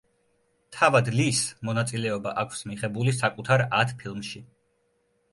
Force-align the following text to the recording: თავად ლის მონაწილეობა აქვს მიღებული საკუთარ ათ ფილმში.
თავად 0.75 1.09
ლის 1.17 1.41
მონაწილეობა 1.67 2.33
აქვს 2.43 2.63
მიღებული 2.69 3.13
საკუთარ 3.17 3.65
ათ 3.81 3.93
ფილმში. 4.01 4.43